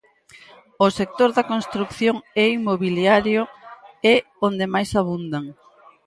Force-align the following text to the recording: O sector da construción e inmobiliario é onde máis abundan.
O 0.85 0.87
sector 0.99 1.29
da 1.37 1.47
construción 1.51 2.15
e 2.43 2.45
inmobiliario 2.57 3.41
é 4.13 4.15
onde 4.47 4.65
máis 4.73 4.89
abundan. 5.01 5.45